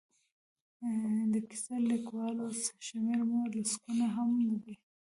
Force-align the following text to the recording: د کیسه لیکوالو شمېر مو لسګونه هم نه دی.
د 1.33 1.35
کیسه 1.49 1.75
لیکوالو 1.89 2.45
شمېر 2.87 3.19
مو 3.29 3.39
لسګونه 3.53 4.05
هم 4.15 4.29
نه 4.47 4.55
دی. 4.63 4.75